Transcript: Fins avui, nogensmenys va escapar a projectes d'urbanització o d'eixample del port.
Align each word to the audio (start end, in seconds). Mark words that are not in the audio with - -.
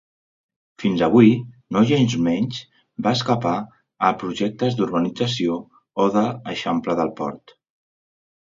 Fins 0.83 1.01
avui, 1.07 1.27
nogensmenys 1.75 2.61
va 3.07 3.13
escapar 3.19 3.53
a 4.07 4.11
projectes 4.25 4.79
d'urbanització 4.81 5.59
o 6.07 6.09
d'eixample 6.17 7.01
del 7.03 7.17
port. 7.21 7.59